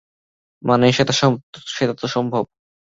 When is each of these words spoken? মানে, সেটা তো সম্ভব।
মানে, 0.63 0.85
সেটা 0.97 1.13
তো 1.95 2.07
সম্ভব। 2.07 2.43